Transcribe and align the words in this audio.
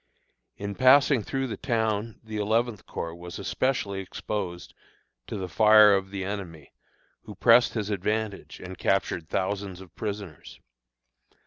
In 0.57 0.73
passing 0.73 1.21
through 1.21 1.45
the 1.45 1.57
town 1.57 2.21
the 2.23 2.37
Eleventh 2.37 2.87
Corps 2.87 3.13
was 3.13 3.37
especially 3.37 3.99
exposed 3.99 4.73
to 5.27 5.37
the 5.37 5.47
fire 5.47 5.93
of 5.93 6.09
the 6.09 6.23
enemy, 6.23 6.73
who 7.25 7.35
pressed 7.35 7.75
his 7.75 7.91
advantage 7.91 8.59
and 8.59 8.79
captured 8.79 9.29
thousands 9.29 9.79
of 9.79 9.93
prisoners. 9.93 10.59